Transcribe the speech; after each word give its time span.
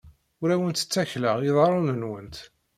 Ur 0.41 0.49
awent-ttakleɣ 0.55 1.37
iḍarren-nwent. 1.47 2.37